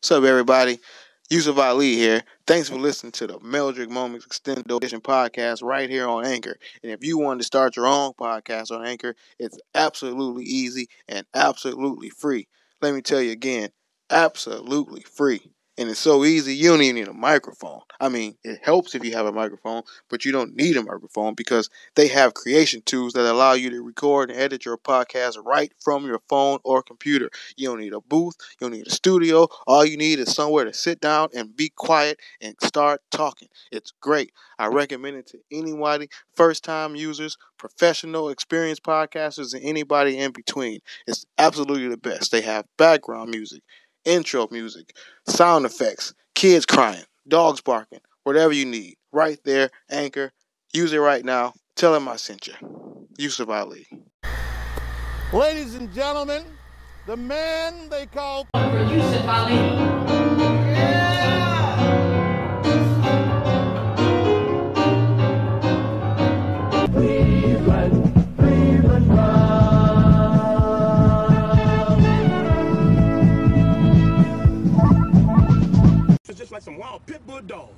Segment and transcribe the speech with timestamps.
[0.00, 0.78] What's up, everybody?
[1.30, 2.22] Yusuf Ali here.
[2.46, 6.56] Thanks for listening to the Meldrick Moments Extendo Edition podcast right here on Anchor.
[6.82, 11.26] And if you want to start your own podcast on Anchor, it's absolutely easy and
[11.34, 12.46] absolutely free.
[12.80, 13.70] Let me tell you again,
[14.10, 15.50] absolutely free.
[15.78, 17.80] And it's so easy, you don't even need a microphone.
[18.00, 21.34] I mean, it helps if you have a microphone, but you don't need a microphone
[21.34, 25.72] because they have creation tools that allow you to record and edit your podcast right
[25.84, 27.28] from your phone or computer.
[27.56, 29.48] You don't need a booth, you don't need a studio.
[29.66, 33.48] All you need is somewhere to sit down and be quiet and start talking.
[33.70, 34.32] It's great.
[34.58, 40.80] I recommend it to anybody, first time users, professional, experienced podcasters, and anybody in between.
[41.06, 42.32] It's absolutely the best.
[42.32, 43.62] They have background music
[44.06, 44.96] intro music,
[45.28, 48.94] sound effects, kids crying, dogs barking, whatever you need.
[49.12, 50.32] Right there, Anchor.
[50.72, 51.52] Use it right now.
[51.74, 52.54] Tell them I sent you.
[53.18, 53.86] Yusuf Ali.
[55.32, 56.44] Ladies and gentlemen,
[57.06, 59.85] the man they call Yusuf Ali.
[76.56, 77.70] Like some wild pit bull dogs.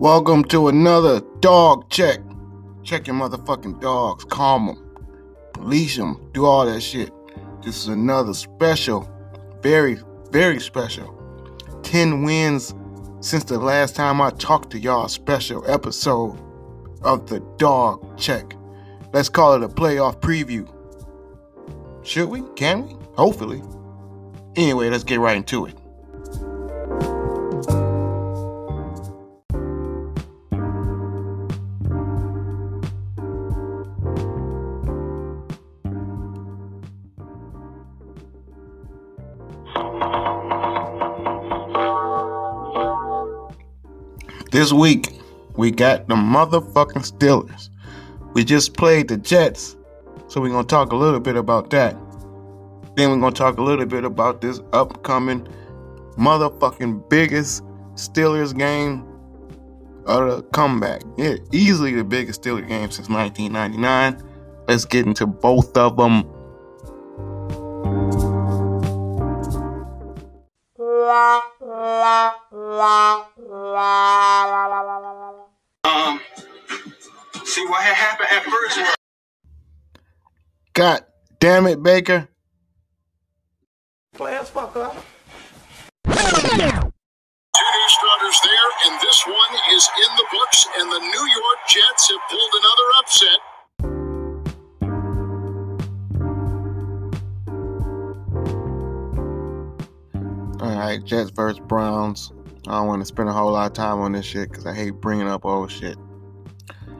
[0.00, 2.18] Welcome to another dog check.
[2.82, 4.24] Check your motherfucking dogs.
[4.24, 4.96] Calm them.
[5.60, 6.28] Leash them.
[6.32, 7.12] Do all that shit.
[7.62, 9.08] This is another special,
[9.62, 9.96] very,
[10.32, 11.19] very special
[11.82, 12.74] 10 wins
[13.20, 16.38] since the last time I talked to y'all special episode
[17.02, 18.54] of the dog check.
[19.12, 20.68] Let's call it a playoff preview.
[22.02, 22.42] Should we?
[22.56, 22.96] Can we?
[23.16, 23.62] Hopefully.
[24.56, 25.79] Anyway, let's get right into it.
[44.60, 45.18] This week,
[45.56, 47.70] we got the motherfucking Steelers.
[48.34, 49.74] We just played the Jets,
[50.28, 51.96] so we're gonna talk a little bit about that.
[52.94, 55.48] Then we're gonna talk a little bit about this upcoming
[56.18, 59.06] motherfucking biggest Steelers game
[60.04, 61.04] of the comeback.
[61.16, 64.22] Yeah, easily the biggest Steelers game since 1999.
[64.68, 66.30] Let's get into both of them.
[75.84, 76.20] Um,
[77.44, 78.94] see what had happened at first was
[80.72, 81.04] God
[81.40, 82.28] damn it, Baker.
[84.14, 84.94] Class fuck up.
[86.04, 86.70] two new
[87.88, 92.20] starters there, and this one is in the books, and the New York Jets have
[92.30, 93.40] pulled another upset.
[100.62, 102.32] All right, Jets versus Browns.
[102.66, 104.74] I don't want to spend a whole lot of time on this shit because I
[104.74, 105.96] hate bringing up old shit.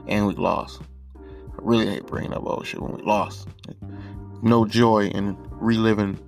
[0.07, 0.81] And we lost.
[1.15, 3.47] I really hate bringing up old shit when we lost.
[4.41, 6.19] No joy in reliving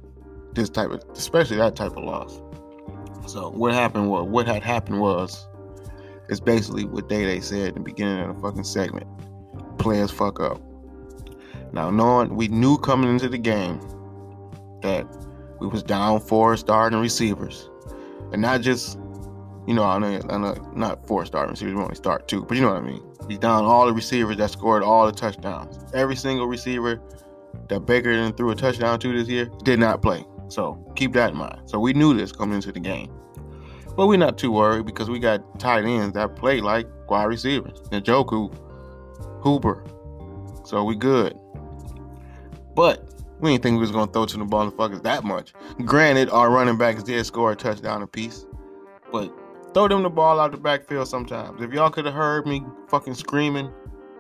[0.54, 2.42] this type of, especially that type of loss.
[3.26, 5.48] So what happened was, what had happened was,
[6.30, 9.08] it's basically what Day Day said in the beginning of the fucking segment.
[9.78, 10.62] Players fuck up.
[11.74, 13.80] Now, knowing we knew coming into the game
[14.84, 15.08] that
[15.60, 17.70] we was down four starting receivers,
[18.32, 19.00] and not just,
[19.68, 22.56] you know, I know, I know not four starting receivers, we only start two, but
[22.56, 23.04] you know what I mean.
[23.28, 25.80] He's down all the receivers that scored all the touchdowns.
[25.94, 27.02] Every single receiver
[27.70, 30.26] that Baker didn't threw a touchdown to this year did not play.
[30.50, 31.70] So keep that in mind.
[31.70, 33.12] So we knew this coming into the game.
[33.96, 37.80] But we're not too worried because we got tight ends that play like wide receivers.
[37.92, 38.54] Njoku,
[39.42, 39.84] Hooper.
[40.66, 41.38] So we good.
[42.76, 43.08] But
[43.40, 45.54] we didn't think we was gonna throw to the motherfuckers that much.
[45.86, 48.46] Granted, our running backs did score a touchdown apiece,
[49.12, 49.32] but
[49.74, 51.62] throw them the ball out the backfield sometimes.
[51.62, 53.72] If y'all could have heard me fucking screaming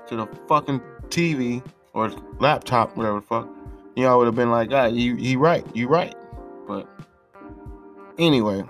[0.07, 2.09] to the fucking TV or
[2.39, 3.49] laptop, whatever the fuck,
[3.95, 6.15] y'all would have been like, ah, you he right, you right.
[6.67, 6.87] But
[8.17, 8.63] anyway,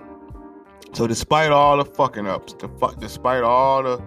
[0.92, 4.02] so despite all the fucking ups, the fuck, despite all the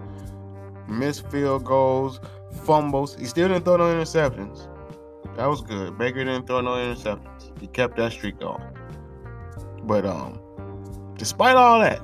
[0.88, 2.20] missed field goals,
[2.64, 4.68] fumbles, he still didn't throw no interceptions.
[5.36, 5.98] That was good.
[5.98, 7.60] Baker didn't throw no interceptions.
[7.60, 8.64] He kept that streak going.
[9.84, 10.40] But um,
[11.18, 12.02] despite all that,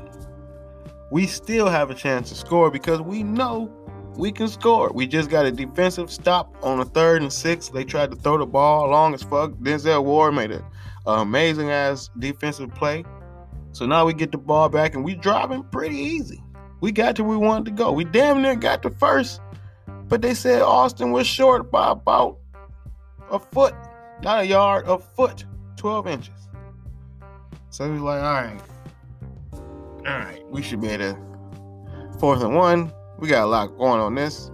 [1.14, 3.72] we still have a chance to score because we know
[4.16, 4.92] we can score.
[4.92, 7.70] We just got a defensive stop on a third and six.
[7.70, 9.52] They tried to throw the ball long as fuck.
[9.52, 10.64] Denzel Ward made an
[11.06, 13.06] amazing ass defensive play.
[13.74, 16.44] So now we get the ball back and we driving pretty easy.
[16.82, 17.92] We got to where we wanted to go.
[17.92, 19.40] We damn near got the first,
[20.08, 22.40] but they said Austin was short by about
[23.30, 23.76] a foot,
[24.24, 25.46] not a yard, a foot,
[25.78, 26.50] 12 inches.
[27.70, 28.60] So he was like, all right,
[30.06, 32.92] all right, we should be able to fourth and one.
[33.20, 34.52] We got a lot going on this.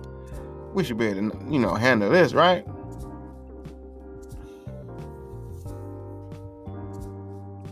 [0.74, 2.66] We should be able to, you know, handle this, right?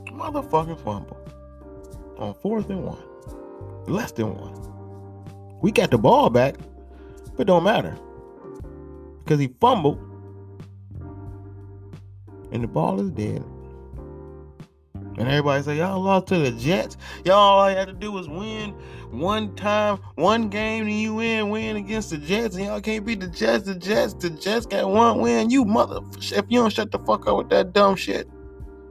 [0.05, 1.17] Motherfucking fumble
[2.17, 3.03] on fourth and one,
[3.87, 5.59] less than one.
[5.61, 6.55] We got the ball back,
[7.35, 7.97] but don't matter
[9.23, 9.99] because he fumbled
[12.51, 13.43] and the ball is dead.
[15.17, 16.95] And everybody say, y'all lost to the Jets.
[17.25, 18.71] Y'all all you had to do was win
[19.09, 22.55] one time, one game, and you win, win against the Jets.
[22.55, 23.65] And y'all can't beat the Jets.
[23.65, 25.49] The Jets, the Jets got one win.
[25.49, 28.29] You mother, if you don't shut the fuck up with that dumb shit.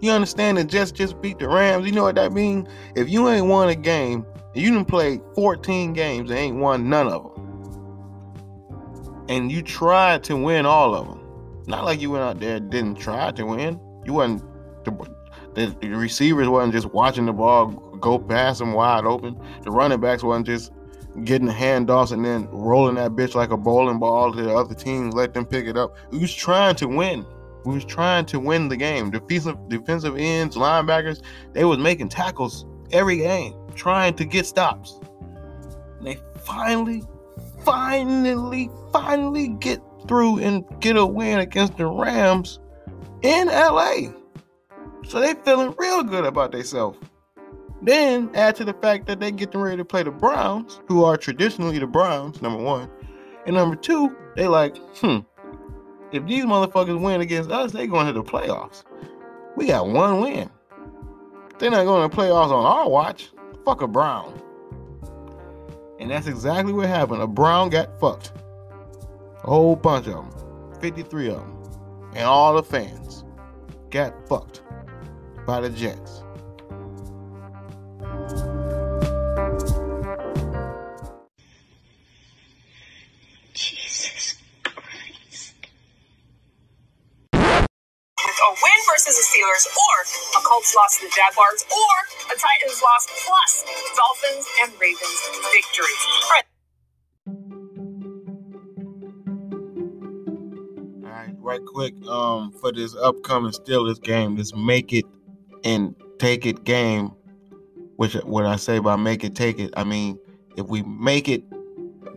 [0.01, 1.87] You understand the Jets just beat the Rams.
[1.87, 2.69] You know what that means?
[2.97, 7.07] If you ain't won a game, you didn't play 14 games and ain't won none
[7.07, 7.33] of them.
[9.29, 11.21] And you tried to win all of them.
[11.67, 13.81] Not like you went out there didn't try to win.
[14.05, 14.43] You wasn't
[14.85, 15.16] the,
[15.57, 17.69] the, receivers wasn't just watching the ball
[18.01, 19.41] go past them wide open.
[19.63, 20.71] The running backs wasn't just
[21.25, 25.15] getting handoffs and then rolling that bitch like a bowling ball to the other teams,
[25.15, 25.97] let them pick it up.
[26.11, 27.25] We was trying to win.
[27.65, 29.11] We was trying to win the game.
[29.11, 31.23] Defensive defensive ends, linebackers,
[31.53, 35.01] they was making tackles every game, trying to get stops.
[35.99, 37.03] And they finally,
[37.65, 42.61] finally, finally get through and get a win against the Rams
[43.23, 44.13] in LA.
[45.09, 46.99] So they feeling real good about themselves.
[47.83, 51.17] Then add to the fact that they getting ready to play the Browns, who are
[51.17, 52.91] traditionally the Browns, number one.
[53.47, 55.19] And number two, they like, hmm,
[56.11, 58.83] if these motherfuckers win against us, they going to the playoffs.
[59.55, 60.51] We got one win.
[61.59, 63.31] They're not going to playoffs on our watch.
[63.65, 64.43] Fuck a Brown.
[66.01, 67.23] And that's exactly what happened.
[67.23, 68.33] A Brown got fucked.
[69.45, 70.81] A whole bunch of them.
[70.81, 71.63] 53 of them.
[72.15, 73.25] And all the fans
[73.91, 74.63] got fucked
[75.47, 76.25] by the Jets.
[83.55, 84.35] Jesus
[84.65, 85.55] Christ.
[87.33, 91.95] With a win versus the Steelers, or a Colts loss to the Jaguars, or
[92.27, 93.65] a Titans loss plus
[93.97, 95.21] Dolphins and Ravens
[95.53, 96.07] victories.
[96.25, 96.45] All right.
[101.05, 101.95] All right, right quick.
[102.09, 105.05] Um, for this upcoming Steelers game, this make it
[105.67, 107.13] and take it game.
[107.97, 110.19] Which when I say by make it, take it, I mean
[110.57, 111.45] if we make it,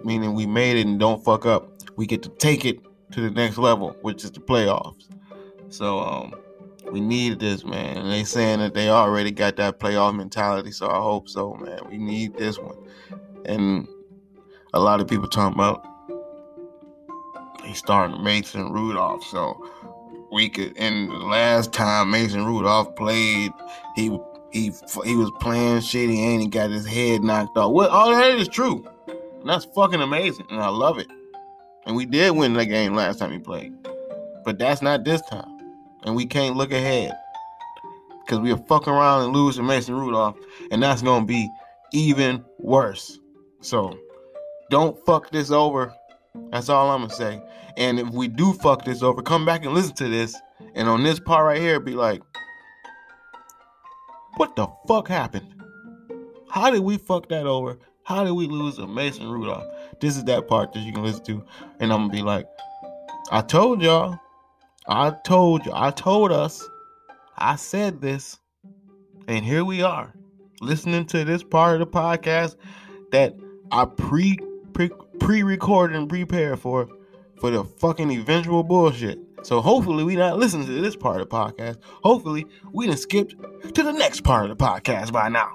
[0.03, 2.79] meaning we made it and don't fuck up, we get to take it
[3.11, 5.07] to the next level, which is the playoffs.
[5.69, 6.33] So um,
[6.91, 7.97] we need this, man.
[7.97, 11.79] And they saying that they already got that playoff mentality, so I hope so, man.
[11.89, 12.77] We need this one.
[13.45, 13.87] And
[14.73, 15.85] a lot of people talking about
[17.63, 19.69] they starting Mason Rudolph, so
[20.31, 20.77] we could.
[20.77, 23.51] And last time Mason Rudolph played,
[23.95, 24.17] he
[24.51, 24.71] he
[25.05, 26.09] he was playing shit.
[26.09, 27.71] And he ain't got his head knocked off.
[27.71, 28.85] What all that is true.
[29.07, 31.07] And that's fucking amazing, and I love it.
[31.85, 33.73] And we did win that game last time he played,
[34.43, 35.49] but that's not this time.
[36.03, 37.13] And we can't look ahead
[38.25, 40.35] because we'll fuck around and lose to Mason Rudolph,
[40.71, 41.49] and that's gonna be
[41.93, 43.19] even worse.
[43.61, 43.97] So
[44.69, 45.93] don't fuck this over.
[46.51, 47.41] That's all I'm gonna say.
[47.77, 50.35] And if we do fuck this over, come back and listen to this.
[50.75, 52.21] And on this part right here, be like,
[54.35, 55.53] what the fuck happened?
[56.49, 57.77] How did we fuck that over?
[58.03, 59.65] How did we lose to Mason Rudolph?
[60.01, 61.43] This is that part that you can listen to.
[61.79, 62.47] And I'm gonna be like,
[63.31, 64.19] I told y'all.
[64.87, 65.71] I told you.
[65.75, 66.67] I told us.
[67.37, 68.39] I said this.
[69.27, 70.13] And here we are.
[70.61, 72.55] Listening to this part of the podcast
[73.11, 73.35] that
[73.71, 74.39] I pre
[74.73, 74.89] pre
[75.29, 76.89] pre-recorded and prepared for
[77.39, 79.19] for the fucking eventual bullshit.
[79.43, 81.77] So hopefully we not listening to this part of the podcast.
[82.01, 83.35] Hopefully we done skipped
[83.75, 85.51] to the next part of the podcast by now.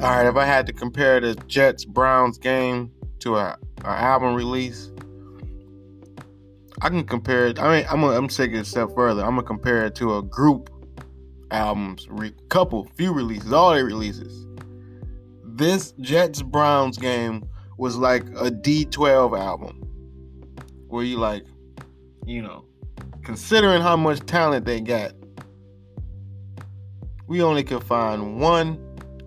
[0.00, 2.90] All right, if I had to compare the Jets Browns game
[3.20, 4.91] to a, a album release,
[6.82, 7.60] I can compare it.
[7.60, 9.22] I mean, I'm gonna, I'm taking it a step further.
[9.22, 10.68] I'm gonna compare it to a group
[11.52, 14.48] albums, re, couple, few releases, all their releases.
[15.44, 17.48] This Jets Browns game
[17.78, 19.76] was like a D12 album,
[20.88, 21.44] where you like,
[22.26, 22.64] you know,
[23.22, 25.12] considering how much talent they got,
[27.28, 28.76] we only could find one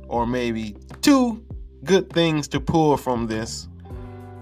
[0.10, 1.42] or maybe two
[1.86, 3.70] good things to pull from this,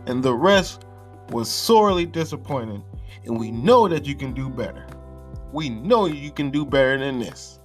[0.08, 0.86] and the rest
[1.30, 2.84] was sorely disappointing.
[3.26, 4.86] And we know that you can do better.
[5.52, 7.60] We know you can do better than this.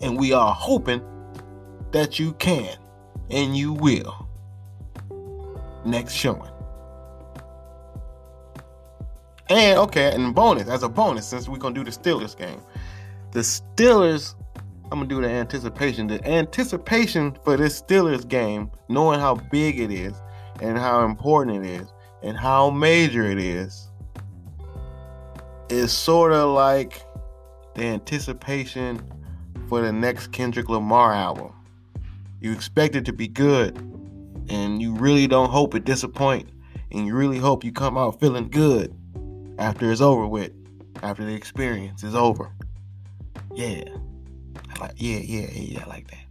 [0.00, 1.02] And we are hoping
[1.92, 2.76] that you can
[3.30, 4.28] and you will.
[5.84, 6.50] Next showing.
[9.48, 12.60] And okay, and bonus, as a bonus, since we're gonna do the Steelers game.
[13.32, 14.34] The Steelers,
[14.84, 16.06] I'm gonna do the anticipation.
[16.06, 20.14] The anticipation for this Steelers game, knowing how big it is
[20.60, 21.92] and how important it is
[22.22, 23.89] and how major it is,
[25.70, 27.02] is sort of like
[27.74, 29.00] the anticipation
[29.68, 31.52] for the next Kendrick Lamar album.
[32.40, 33.76] You expect it to be good,
[34.48, 36.50] and you really don't hope it disappoint,
[36.90, 38.94] and you really hope you come out feeling good
[39.58, 40.52] after it's over with,
[41.02, 42.52] after the experience is over.
[43.54, 43.84] Yeah,
[44.74, 46.29] I like yeah yeah yeah I like that.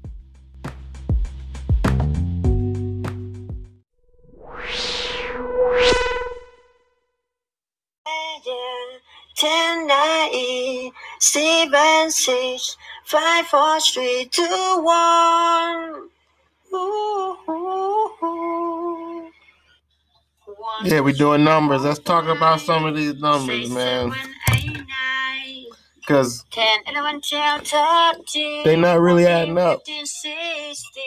[9.40, 16.10] Ten nine seven six five four three two one.
[16.74, 19.32] Ooh, ooh, ooh.
[20.46, 21.84] One, Yeah, we doing numbers.
[21.84, 24.12] Let's talk about some of these numbers, six, man.
[24.12, 25.66] seven, eight, nine,
[26.08, 29.80] Cause 10, 11, 12, 13, They not really adding 14, up.
[29.86, 31.04] 15, 16.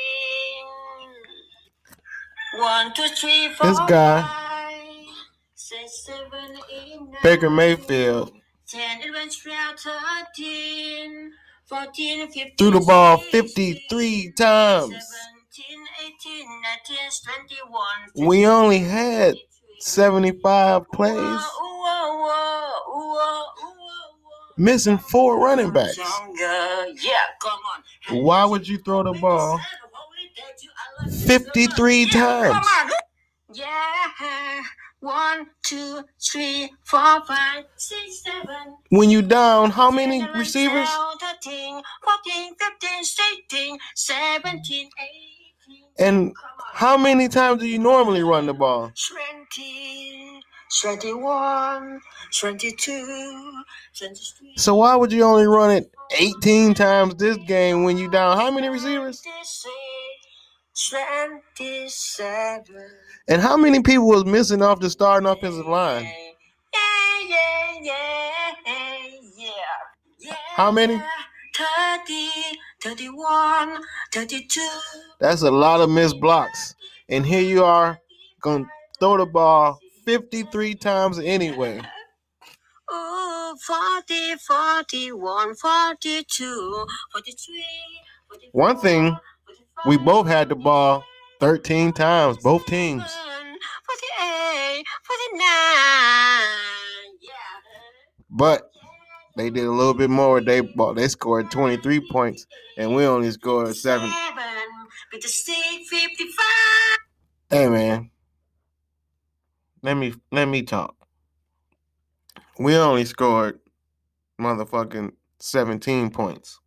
[2.63, 4.42] One, two, three, four, This guy,
[5.73, 8.33] six, seven, eight, nine, Baker Mayfield
[8.69, 9.77] 10, 11, 12,
[10.37, 11.33] 13,
[11.67, 14.93] 14, 15, threw the ball 53 times.
[14.93, 15.87] 17,
[16.27, 16.47] 18,
[16.89, 16.97] 19,
[18.15, 19.37] 21, We only had
[19.81, 22.29] 75 plays, ooh, ooh,
[22.97, 23.45] ooh.
[24.57, 25.99] missing four running backs.
[26.39, 26.85] Yeah.
[28.11, 29.59] Why would you throw the ball
[31.27, 32.67] 53 times?
[33.55, 34.63] Yeah.
[35.03, 38.77] One, two, three, four, five, six, seven.
[38.91, 40.89] When you down, how many 11, receivers?
[41.43, 44.91] 13, 14, 15, 16, 17, 18.
[45.99, 46.33] And
[46.73, 48.93] how many times do you normally run the ball?
[49.57, 50.41] 20,
[50.81, 52.01] 21,
[52.39, 53.65] 22,
[53.99, 54.53] 23.
[54.57, 58.53] So why would you only run it 18 times this game when you down how
[58.53, 59.21] many receivers?
[60.75, 62.65] 27.
[63.29, 66.05] And how many people was missing off the starting offensive line?
[66.05, 66.11] Yeah,
[67.29, 69.55] yeah, yeah, yeah,
[70.19, 70.35] yeah.
[70.55, 71.01] How many?
[71.55, 72.31] 30,
[72.83, 73.79] 31,
[74.13, 74.69] 32.
[75.21, 76.75] That's a lot of missed blocks.
[77.09, 77.99] And here you are
[78.41, 81.81] going to throw the ball 53 times anyway.
[82.93, 87.65] Ooh, 40, 41, 42, 43,
[88.29, 89.17] 44, One thing,
[89.87, 91.05] we both had the ball
[91.41, 93.03] 13 times, both teams.
[93.03, 95.43] 48, 49.
[97.21, 97.31] Yeah.
[98.31, 98.71] But
[99.37, 100.41] they did a little bit more.
[100.41, 102.47] They bought, they scored 23 points,
[102.77, 104.09] and we only scored seven.
[107.51, 108.11] Hey man,
[109.83, 110.95] let me let me talk.
[112.59, 113.59] We only scored
[114.41, 116.61] motherfucking 17 points.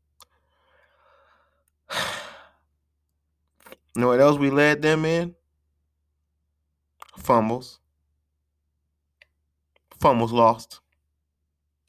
[3.95, 5.35] You know what else we led them in?
[7.17, 7.79] Fumbles.
[9.99, 10.81] Fumbles lost.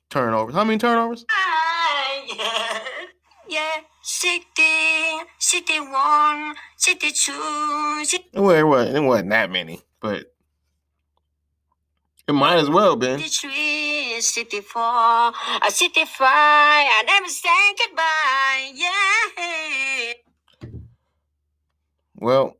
[0.08, 0.54] Turnovers.
[0.54, 1.24] How many turnovers?
[1.28, 2.78] Ah, yeah.
[3.48, 3.80] Yeah.
[4.02, 4.62] 60,
[5.40, 8.40] 61, 62, 63.
[8.40, 10.32] Well, it wasn't, it wasn't that many, but
[12.28, 13.18] it might as well been.
[13.18, 15.32] 63, 64, uh,
[15.68, 18.72] 65, I never say goodbye.
[20.14, 20.22] Yeah.
[22.18, 22.56] Well,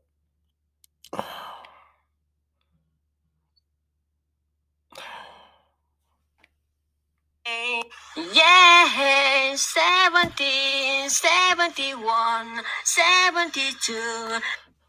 [8.33, 14.39] Yeah, 70, 71, 72.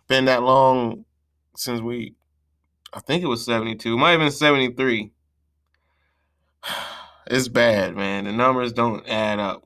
[0.09, 1.05] been that long
[1.57, 2.15] since we
[2.93, 3.93] I think it was 72.
[3.93, 5.11] It might have been 73.
[7.31, 8.25] It's bad, man.
[8.25, 9.63] The numbers don't add up.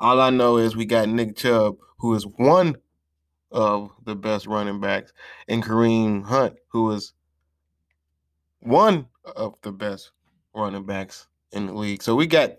[0.00, 2.74] All I know is we got Nick Chubb, who is one
[3.54, 5.12] of the best running backs,
[5.48, 7.14] and Kareem Hunt, who is
[8.60, 10.10] one of the best
[10.54, 12.02] running backs in the league.
[12.02, 12.56] So we got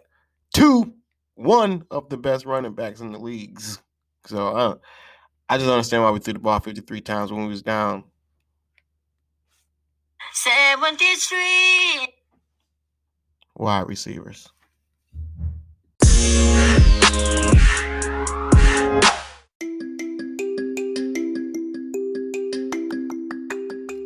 [0.54, 0.94] two,
[1.36, 3.82] one of the best running backs in the leagues.
[4.26, 4.76] So uh,
[5.50, 8.06] I just understand why we threw the ball 53 times when we was down
[10.34, 12.08] 73.
[13.56, 14.50] wide receivers.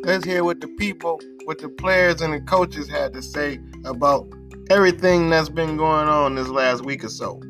[0.02, 4.26] Let's hear what the people, what the players and the coaches had to say about
[4.70, 7.40] everything that's been going on this last week or so.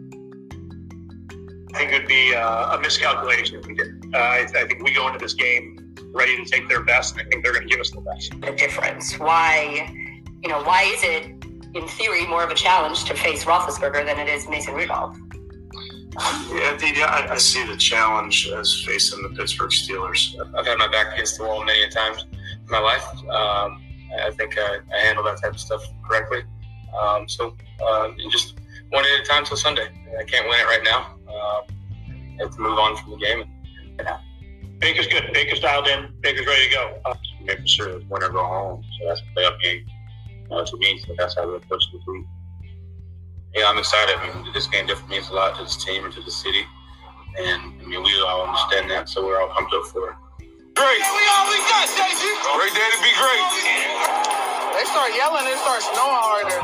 [1.73, 4.04] I think it would be uh, a miscalculation if we did.
[4.12, 7.25] Uh, I, I think we go into this game ready to take their best, and
[7.25, 8.33] I think they're going to give us the best.
[8.40, 9.16] The difference.
[9.19, 9.92] Why,
[10.42, 11.26] you know, why is it
[11.75, 15.16] in theory more of a challenge to face Roethlisberger than it is Mason Rudolph?
[16.52, 20.35] Yeah, the, yeah I, I see the challenge as facing the Pittsburgh Steelers.
[20.59, 22.29] I've had my back against the wall many a times in
[22.70, 23.04] my life.
[23.28, 23.82] Um,
[24.18, 26.42] I think I, I handle that type of stuff correctly.
[26.98, 28.58] Um, so uh, just
[28.90, 29.88] one day at a time till Sunday.
[30.18, 31.14] I can't win it right now.
[31.28, 31.62] Uh,
[32.08, 33.44] I have to move on from the game.
[34.80, 35.30] Baker's good.
[35.32, 36.12] Baker's dialed in.
[36.20, 36.98] Baker's ready to go.
[37.04, 38.84] Uh, Making sure it's win or go home.
[38.98, 39.86] So that's a playoff game
[40.50, 40.98] uh, to me.
[41.06, 42.26] So that's how we approach the week.
[43.54, 44.16] Yeah, I'm excited.
[44.16, 46.64] I mean, this game definitely means a lot to this team and to the city.
[47.38, 50.16] And I mean, we all understand that, so we're all pumped up for it.
[50.80, 51.04] Great.
[51.12, 52.32] we all we got, Stacey.
[52.56, 53.44] Great day to be great.
[54.72, 56.56] They start yelling, it starts snowing harder.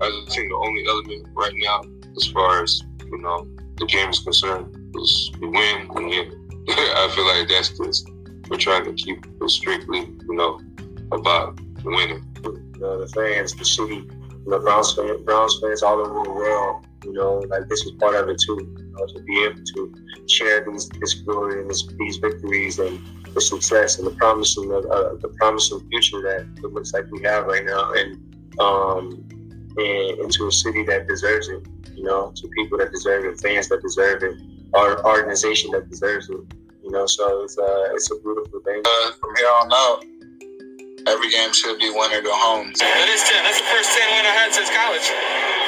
[0.00, 1.82] As a team, the only element right now,
[2.16, 5.90] as far as you know, the game is concerned, is we win.
[5.94, 6.64] And win.
[6.70, 8.08] I feel like that's just
[8.48, 10.58] we're trying to keep it strictly, you know,
[11.12, 12.24] about winning.
[12.40, 14.08] The, the fans, the city,
[14.46, 16.86] the Browns fans, Browns fans all over the world.
[17.04, 18.87] You know, like this is part of it too.
[18.98, 19.94] You know, to be able to
[20.28, 23.00] share these this glory and this, these victories and
[23.34, 27.22] the success and the promising of uh, the promising future that it looks like we
[27.22, 29.24] have right now, and um,
[29.76, 31.66] and into a city that deserves it.
[31.94, 34.40] You know, to people that deserve it, fans that deserve it,
[34.74, 36.40] our organization that deserves it.
[36.82, 38.82] You know, so it's uh, it's a beautiful thing.
[38.84, 40.04] Uh, from here on out,
[41.06, 42.72] every game should be win or go home.
[42.78, 43.44] That is 10.
[43.44, 45.67] That's the first 10 win I had since college.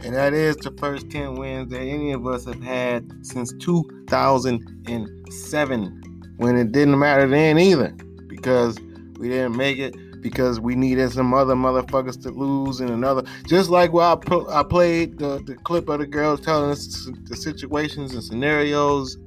[0.00, 6.34] And that is the first 10 wins that any of us have had since 2007,
[6.36, 7.88] when it didn't matter then either,
[8.28, 8.78] because
[9.18, 13.24] we didn't make it, because we needed some other motherfuckers to lose and another.
[13.46, 17.10] Just like while I, pl- I played the, the clip of the girls telling us
[17.24, 19.18] the situations and scenarios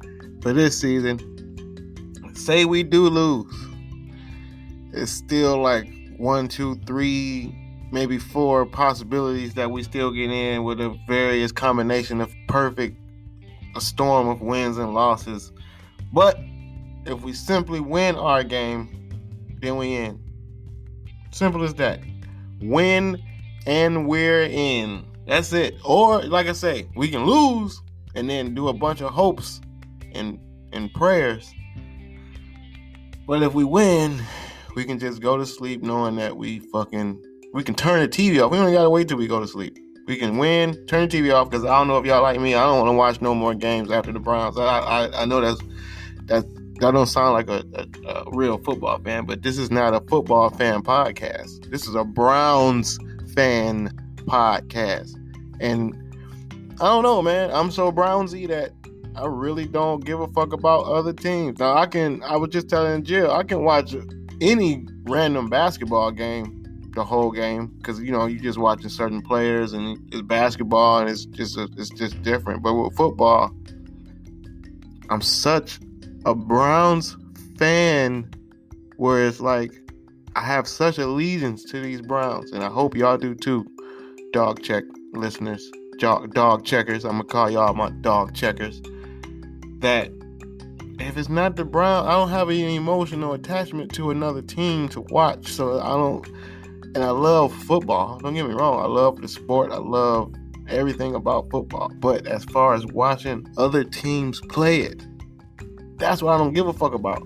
[0.42, 1.20] for this season.
[2.34, 3.54] Say we do lose,
[4.94, 7.54] it's still like one, two, three,
[7.92, 12.98] maybe four possibilities that we still get in with a various combination of perfect
[13.76, 15.52] a storm of wins and losses.
[16.12, 16.38] But
[17.06, 19.10] if we simply win our game,
[19.62, 20.20] then we in.
[21.32, 22.02] Simple as that.
[22.62, 23.22] Win
[23.66, 25.06] and we're in.
[25.28, 25.76] That's it.
[25.86, 27.82] Or like I say, we can lose
[28.16, 29.62] and then do a bunch of hopes
[30.14, 30.40] and
[30.74, 31.54] and prayers.
[33.28, 34.22] But if we win,
[34.76, 37.24] we can just go to sleep knowing that we fucking
[37.54, 38.52] we can turn the TV off.
[38.52, 39.78] We don't gotta wait till we go to sleep.
[40.08, 42.56] We can win, turn the TV off because I don't know if y'all like me.
[42.56, 44.58] I don't want to watch no more games after the Browns.
[44.58, 45.62] I I, I know that's
[46.26, 46.46] that
[46.80, 50.02] that don't sound like a, a, a real football fan, but this is not a
[50.08, 51.70] football fan podcast.
[51.70, 52.98] This is a Browns
[53.36, 53.90] fan
[54.26, 55.16] podcast,
[55.60, 55.96] and
[56.80, 57.52] I don't know, man.
[57.52, 58.72] I'm so Brownsy that
[59.16, 61.60] I really don't give a fuck about other teams.
[61.60, 62.24] Now I can.
[62.24, 63.94] I was just telling Jill I can watch
[64.40, 66.61] any random basketball game
[66.94, 71.10] the whole game because you know you're just watching certain players and it's basketball and
[71.10, 72.62] it's just a, it's just different.
[72.62, 73.52] But with football,
[75.10, 75.80] I'm such
[76.26, 77.18] a Browns
[77.58, 78.30] fan
[78.98, 79.72] where it's like
[80.36, 83.66] I have such allegiance to these Browns, and I hope y'all do too.
[84.32, 87.04] Dog check listeners, dog, dog checkers.
[87.04, 88.82] I'm gonna call y'all my dog checkers.
[89.80, 90.12] That
[91.00, 95.02] if it's not the Brown, I don't have any emotional attachment to another team to
[95.02, 95.48] watch.
[95.48, 96.28] So I don't
[96.94, 98.20] and I love football.
[98.20, 99.72] Don't get me wrong, I love the sport.
[99.72, 100.34] I love
[100.68, 101.90] everything about football.
[102.00, 105.06] But as far as watching other teams play it,
[105.98, 107.26] that's what I don't give a fuck about.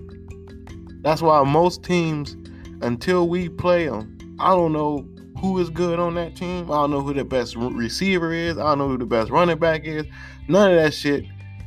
[1.02, 2.36] That's why most teams,
[2.82, 5.08] until we play them, I don't know
[5.40, 6.70] who is good on that team.
[6.70, 8.58] I don't know who the best receiver is.
[8.58, 10.06] I don't know who the best running back is.
[10.48, 11.24] None of that shit.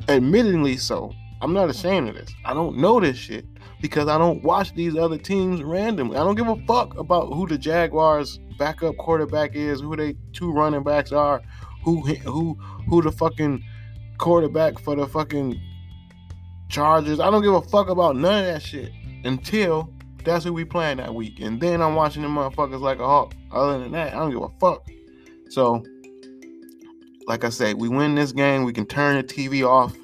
[0.08, 1.12] Admittedly so.
[1.42, 2.30] I'm not ashamed of this.
[2.44, 3.46] I don't know this shit
[3.80, 6.16] because I don't watch these other teams randomly.
[6.16, 10.52] I don't give a fuck about who the Jaguars backup quarterback is, who they two
[10.52, 11.42] running backs are,
[11.82, 12.54] who who
[12.88, 13.64] who the fucking
[14.18, 15.60] quarterback for the fucking
[16.68, 17.18] Chargers.
[17.18, 18.92] I don't give a fuck about none of that shit
[19.24, 19.92] until
[20.24, 21.40] that's who we playing that week.
[21.40, 23.34] And then I'm watching the motherfuckers like a hawk.
[23.50, 24.86] Other than that, I don't give a fuck.
[25.48, 25.82] So,
[27.26, 29.96] like I said, we win this game, we can turn the TV off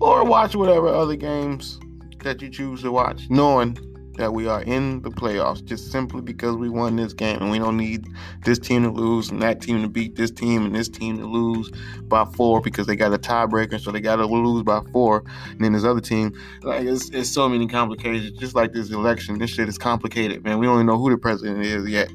[0.00, 1.78] or watch whatever other games
[2.26, 3.78] that you choose to watch, knowing
[4.16, 7.38] that we are in the playoffs just simply because we won this game.
[7.40, 8.06] And we don't need
[8.44, 11.26] this team to lose and that team to beat this team and this team to
[11.26, 11.70] lose
[12.04, 15.22] by four because they got a tiebreaker, so they got to lose by four.
[15.50, 18.38] And then this other team, like, it's, it's so many complications.
[18.38, 20.58] Just like this election, this shit is complicated, man.
[20.58, 22.10] We don't even know who the president is yet.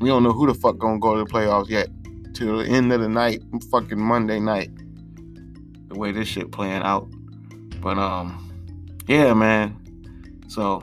[0.00, 1.88] We don't know who the fuck gonna go to the playoffs yet.
[2.34, 4.70] Till the end of the night, fucking Monday night.
[5.88, 7.08] The way this shit playing out.
[7.80, 8.51] But um,
[9.06, 9.78] yeah, man.
[10.48, 10.82] So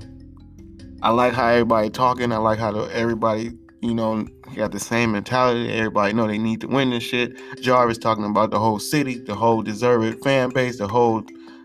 [1.01, 2.31] I like how everybody talking.
[2.31, 3.51] I like how everybody,
[3.81, 5.71] you know, got the same mentality.
[5.71, 7.37] Everybody know they need to win this shit.
[7.61, 11.23] Jarvis talking about the whole city, the whole deserved fan base, the whole,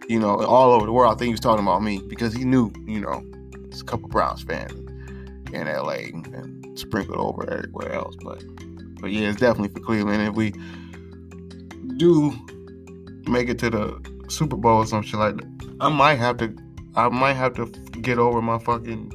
[0.09, 1.15] you know, all over the world.
[1.15, 3.25] I think he was talking about me because he knew, you know,
[3.67, 4.73] it's a couple Browns fans
[5.53, 8.17] in LA and sprinkled over everywhere else.
[8.23, 8.45] But
[9.01, 10.23] but yeah, it's definitely for Cleveland.
[10.23, 10.53] If we
[11.97, 12.33] do
[13.27, 16.55] make it to the Super Bowl or some shit like that, I might have to
[16.97, 17.67] I might have to
[18.01, 19.11] get over my fucking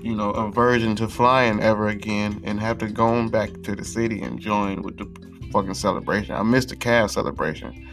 [0.00, 4.20] you know aversion to flying ever again and have to go back to the city
[4.22, 5.06] and join with the
[5.52, 6.34] fucking celebration.
[6.34, 7.88] I missed the Cavs celebration,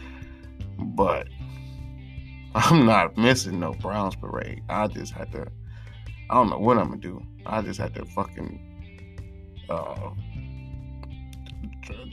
[0.78, 1.28] but
[2.54, 4.62] I'm not missing no Browns parade.
[4.68, 5.46] I just had to.
[6.30, 7.22] I don't know what I'm gonna do.
[7.46, 8.60] I just had to fucking
[9.68, 10.10] uh,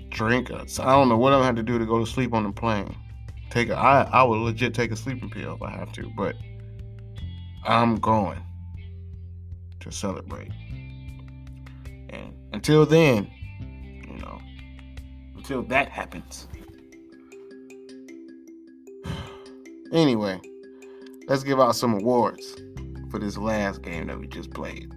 [0.09, 0.51] drink.
[0.51, 2.51] I don't know what I'm gonna have to do to go to sleep on the
[2.51, 2.95] plane.
[3.49, 6.35] Take a, I, I would legit take a sleeping pill if I have to, but
[7.65, 8.39] I'm going
[9.79, 10.51] to celebrate.
[12.09, 13.29] And until then,
[14.07, 14.39] you know,
[15.35, 16.47] until that happens.
[19.93, 20.37] Anyway,
[21.29, 22.57] let's give out some awards
[23.09, 24.91] for this last game that we just played.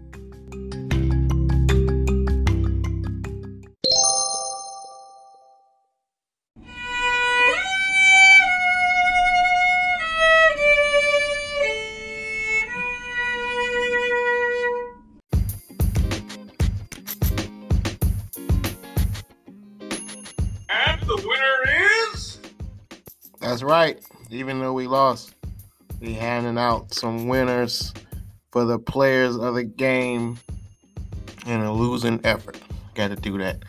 [21.25, 22.39] Winner is.
[23.41, 24.01] That's right.
[24.31, 25.35] Even though we lost,
[26.01, 27.93] we handing out some winners
[28.53, 30.39] for the players of the game
[31.47, 32.59] in a losing effort.
[32.95, 33.65] Got to do that.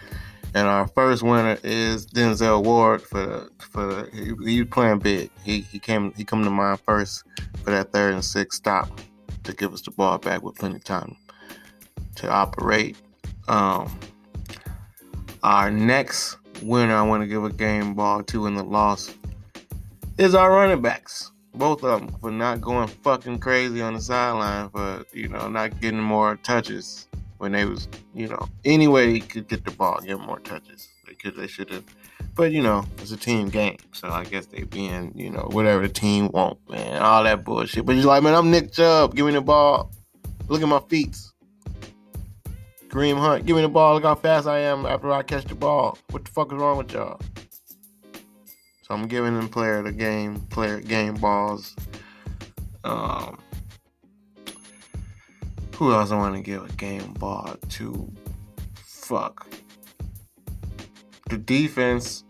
[0.53, 5.31] And our first winner is Denzel Ward for for he, he playing big.
[5.43, 7.23] He he came he come to mind first
[7.63, 8.99] for that third and sixth stop
[9.43, 11.15] to give us the ball back with plenty of time
[12.15, 12.97] to operate.
[13.47, 13.97] Um,
[15.43, 19.13] our next winner I want to give a game ball to in the loss
[20.17, 21.31] is our running backs.
[21.53, 25.79] Both of them for not going fucking crazy on the sideline for, you know, not
[25.81, 27.07] getting more touches
[27.39, 30.87] when they was, you know, any way could get the ball, get more touches.
[31.21, 31.83] Could, they should have.
[32.35, 33.77] But, you know, it's a team game.
[33.91, 37.01] So I guess they being, you know, whatever the team want, man.
[37.01, 37.85] All that bullshit.
[37.85, 39.15] But you're like, man, I'm Nick Chubb.
[39.15, 39.91] Give me the ball.
[40.47, 41.15] Look at my feet.
[42.91, 43.93] Kareem Hunt, give me the ball.
[43.93, 45.97] Look how fast I am after I catch the ball.
[46.09, 47.21] What the fuck is wrong with y'all?
[48.81, 51.73] So I'm giving them player the game, player game balls.
[52.83, 53.39] Um,
[55.77, 58.11] who else I want to give a game ball to?
[58.75, 59.47] Fuck.
[61.29, 62.25] The defense,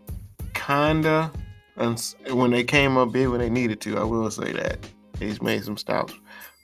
[0.54, 1.32] kinda,
[1.76, 4.78] and when they came up big when they needed to, I will say that
[5.18, 6.14] he's made some stops,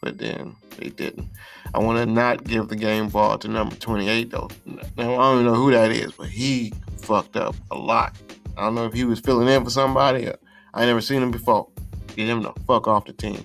[0.00, 1.28] but then they didn't.
[1.74, 4.48] I want to not give the game ball to number 28 though.
[4.66, 8.16] Now, I don't even know who that is, but he fucked up a lot.
[8.56, 10.30] I don't know if he was filling in for somebody.
[10.74, 11.68] I never seen him before.
[12.16, 13.44] Get him the fuck off the team.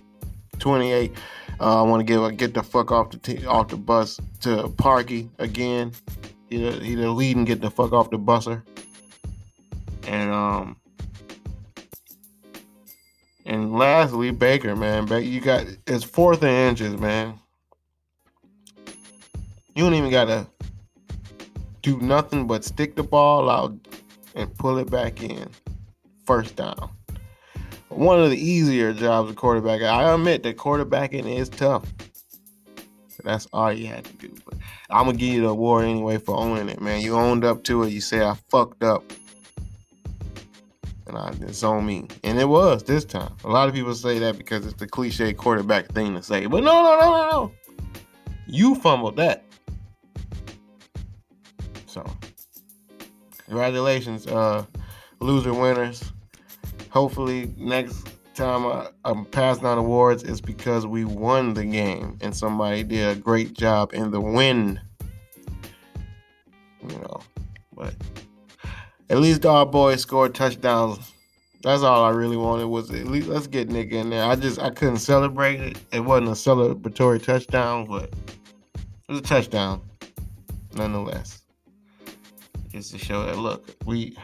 [0.59, 1.11] 28.
[1.59, 5.29] Uh, I want to give get the fuck off the off the bus to Parkey
[5.39, 5.91] again.
[6.49, 8.63] He the, he the lead and get the fuck off the busser.
[10.07, 10.77] And um.
[13.45, 17.39] And lastly, Baker, man, you got it's fourth and inches, man.
[19.75, 20.47] You don't even gotta
[21.81, 23.75] do nothing but stick the ball out
[24.35, 25.49] and pull it back in.
[26.25, 26.89] First down.
[27.89, 29.81] One of the easier jobs of quarterback.
[29.81, 31.85] I admit that quarterbacking is tough.
[33.23, 34.33] That's all you had to do.
[34.45, 34.55] But
[34.89, 37.01] I'm gonna give you the award anyway for owning it, man.
[37.01, 37.91] You owned up to it.
[37.91, 39.03] You say I fucked up.
[41.07, 42.07] And I, it's on me.
[42.23, 43.33] And it was this time.
[43.43, 46.45] A lot of people say that because it's the cliche quarterback thing to say.
[46.45, 47.51] But no, no, no, no, no.
[48.47, 49.45] You fumbled that.
[53.45, 54.65] Congratulations, uh,
[55.19, 56.11] loser winners.
[56.89, 62.35] Hopefully, next time I, I'm passing out awards, it's because we won the game and
[62.35, 64.79] somebody did a great job in the win.
[66.87, 67.21] You know,
[67.75, 67.93] but
[69.09, 71.13] at least our boys scored touchdowns
[71.61, 74.25] That's all I really wanted was at least let's get Nick in there.
[74.25, 75.77] I just I couldn't celebrate it.
[75.93, 79.81] It wasn't a celebratory touchdown, but it was a touchdown
[80.75, 81.42] nonetheless.
[82.73, 84.17] Just to show that look, we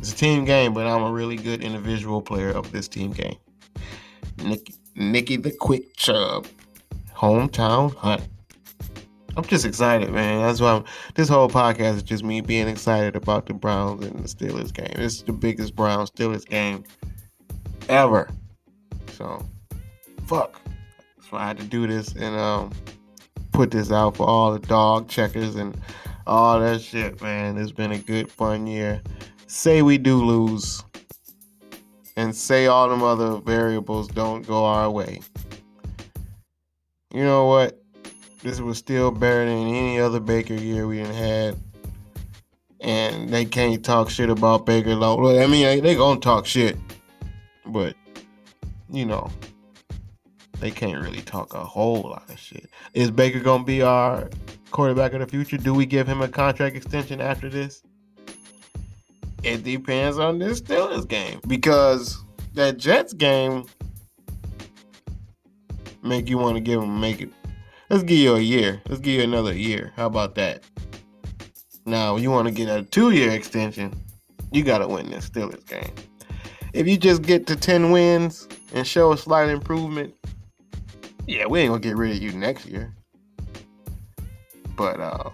[0.00, 3.36] it's a team game, but I'm a really good individual player of this team game.
[4.42, 6.46] Nicky, Nicky the Quick Chubb,
[7.16, 8.26] hometown hunt.
[9.36, 10.42] I'm just excited, man.
[10.42, 10.84] That's why I'm,
[11.14, 14.92] this whole podcast is just me being excited about the Browns and the Steelers game.
[14.96, 16.82] It's the biggest Browns Steelers game
[17.88, 18.28] ever.
[19.12, 19.44] So,
[20.26, 20.60] fuck.
[21.16, 22.72] That's why I had to do this and um
[23.52, 25.76] put this out for all the dog checkers and
[26.28, 27.56] all that shit, man.
[27.56, 29.00] It's been a good, fun year.
[29.46, 30.84] Say we do lose,
[32.16, 35.20] and say all them other variables don't go our way.
[37.14, 37.82] You know what?
[38.42, 41.56] This was still better than any other Baker year we had.
[42.80, 44.94] And they can't talk shit about Baker.
[44.94, 45.40] Low.
[45.42, 46.76] I mean, they gonna talk shit,
[47.66, 47.96] but
[48.90, 49.30] you know,
[50.60, 52.70] they can't really talk a whole lot of shit.
[52.94, 54.30] Is Baker gonna be our
[54.70, 55.56] quarterback of the future?
[55.56, 57.82] Do we give him a contract extension after this?
[59.42, 63.66] It depends on this Steelers game because that Jets game
[66.02, 67.30] make you want to give him make it.
[67.88, 68.82] Let's give you a year.
[68.88, 69.92] Let's give you another year.
[69.96, 70.62] How about that?
[71.86, 73.94] Now you want to get a two-year extension,
[74.52, 75.94] you got to win this Steelers game.
[76.74, 80.14] If you just get to ten wins and show a slight improvement,
[81.26, 82.94] yeah, we ain't gonna get rid of you next year.
[84.78, 85.30] But uh,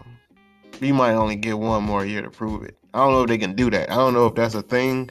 [0.81, 2.79] you might only get one more year to prove it.
[2.95, 3.91] I don't know if they can do that.
[3.93, 5.11] I don't know if that's a thing.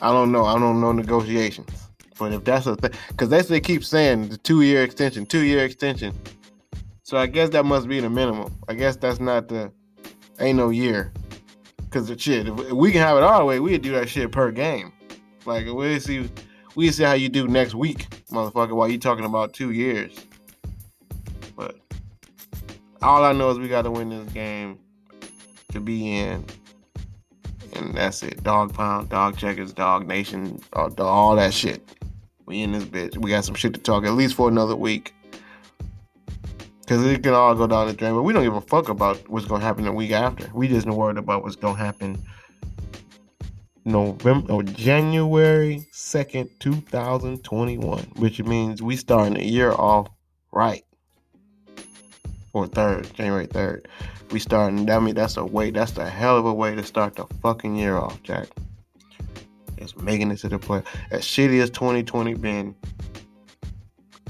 [0.00, 0.44] I don't know.
[0.44, 1.68] I don't know negotiations.
[2.18, 5.44] But if that's a thing, because that's they keep saying the two year extension, two
[5.44, 6.14] year extension.
[7.02, 8.56] So I guess that must be the minimum.
[8.68, 9.72] I guess that's not the
[10.38, 11.12] ain't no year.
[11.90, 14.52] Cause the shit, if we can have it our way, we'd do that shit per
[14.52, 14.92] game.
[15.46, 16.30] Like we see,
[16.76, 18.72] we see how you do next week, motherfucker.
[18.72, 20.27] While you talking about two years.
[23.00, 24.78] All I know is we got to win this game
[25.72, 26.44] to be in,
[27.74, 28.42] and that's it.
[28.42, 31.82] Dog pound, dog checkers, dog nation, uh, all, all that shit.
[32.46, 33.16] We in this bitch.
[33.16, 35.14] We got some shit to talk at least for another week.
[36.86, 39.28] Cause it can all go down the drain, but we don't give a fuck about
[39.28, 40.50] what's gonna happen the week after.
[40.54, 42.24] We just worried about what's gonna happen
[43.84, 50.08] November or January second, two thousand twenty-one, which means we starting the year off
[50.50, 50.82] right.
[52.52, 53.88] Or third, January third.
[54.30, 54.90] We starting.
[54.90, 55.70] I mean, that's a way.
[55.70, 58.48] That's a hell of a way to start the fucking year off, Jack.
[59.76, 60.82] It's making it to the play.
[61.10, 62.74] As shitty as 2020 been,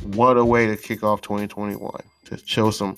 [0.02, 1.90] what a way to kick off 2021
[2.26, 2.96] to show some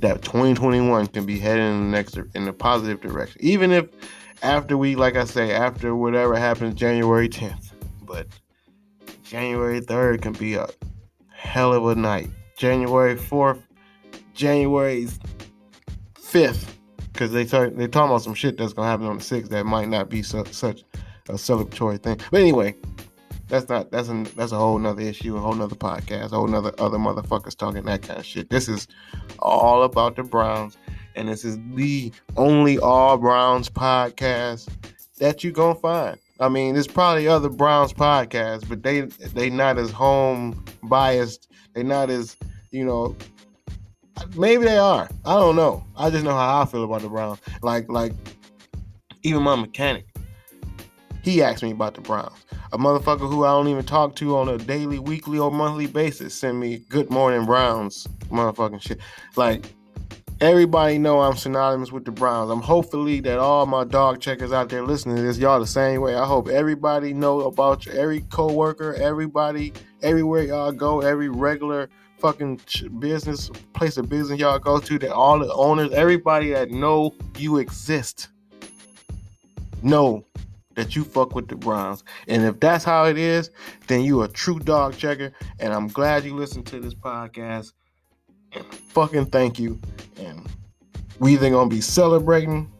[0.00, 3.40] that 2021 can be heading in the next in the positive direction.
[3.42, 3.88] Even if
[4.42, 8.26] after we, like I say, after whatever happens January 10th, but
[9.22, 10.66] January 3rd can be a
[11.28, 12.30] hell of a night.
[12.56, 13.62] January 4th,
[14.34, 15.08] January
[16.14, 16.74] 5th,
[17.12, 19.66] because they talk, they talking about some shit that's gonna happen on the 6th that
[19.66, 20.84] might not be su- such
[21.28, 22.18] a celebratory thing.
[22.30, 22.74] But anyway,
[23.48, 26.46] that's not that's a that's a whole nother issue, a whole nother podcast, a whole
[26.46, 28.48] nother other motherfuckers talking that kind of shit.
[28.48, 28.86] This is
[29.40, 30.76] all about the Browns,
[31.16, 34.68] and this is the only all Browns podcast
[35.18, 36.18] that you gonna find.
[36.38, 39.02] I mean, there's probably other Browns podcasts, but they
[39.34, 41.48] they not as home biased.
[41.74, 42.36] They not as
[42.70, 43.16] you know.
[44.36, 45.08] Maybe they are.
[45.24, 45.84] I don't know.
[45.96, 47.40] I just know how I feel about the Browns.
[47.62, 48.12] Like like
[49.22, 50.06] even my mechanic,
[51.22, 52.44] he asked me about the Browns.
[52.72, 56.34] A motherfucker who I don't even talk to on a daily, weekly, or monthly basis
[56.34, 58.98] send me good morning Browns motherfucking shit.
[59.36, 59.74] Like
[60.40, 62.50] everybody know I'm synonymous with the Browns.
[62.50, 66.00] I'm hopefully that all my dog checkers out there listening to this, y'all the same
[66.00, 66.14] way.
[66.14, 72.60] I hope everybody know about you, every coworker, everybody, everywhere y'all go, every regular fucking
[72.98, 77.58] business, place of business y'all go to, that all the owners, everybody that know you
[77.58, 78.28] exist,
[79.82, 80.24] know
[80.74, 82.04] that you fuck with the Browns.
[82.28, 83.50] And if that's how it is,
[83.86, 85.32] then you a true dog checker.
[85.58, 87.72] And I'm glad you listened to this podcast.
[88.52, 89.80] And fucking thank you.
[90.16, 90.48] And
[91.18, 92.70] we either gonna be celebrating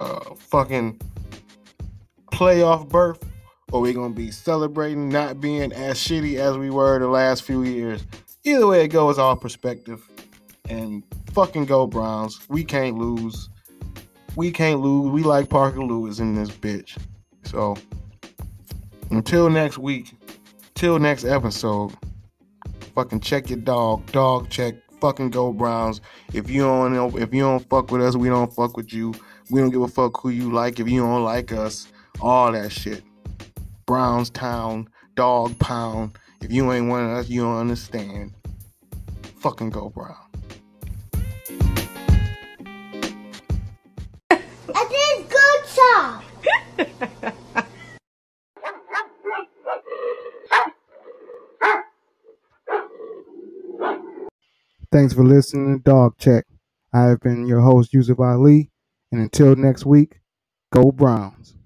[0.00, 1.00] uh fucking
[2.32, 3.24] playoff berth,
[3.72, 7.62] or we gonna be celebrating not being as shitty as we were the last few
[7.64, 8.04] years.
[8.44, 10.06] Either way it goes, all perspective.
[10.68, 12.40] And fucking go Browns.
[12.48, 13.48] We can't lose
[14.38, 15.10] we can't lose.
[15.10, 16.96] We like Parker Lewis in this bitch.
[17.42, 17.76] So
[19.10, 20.14] until next week,
[20.74, 21.92] till next episode,
[22.94, 24.06] fucking check your dog.
[24.12, 24.76] Dog check.
[25.00, 26.00] Fucking go Browns.
[26.32, 29.12] If you don't if you don't fuck with us, we don't fuck with you.
[29.50, 30.78] We don't give a fuck who you like.
[30.78, 31.88] If you don't like us,
[32.20, 33.02] all that shit.
[33.86, 36.16] Brownstown, Dog Pound.
[36.40, 38.32] If you ain't one of us, you don't understand.
[39.36, 40.16] Fucking go Brown.
[44.30, 46.22] It is good song.
[54.90, 56.46] Thanks for listening to Dog Check.
[56.94, 58.70] I have been your host, Yusuf Ali,
[59.12, 60.20] and until next week,
[60.72, 61.57] go Browns.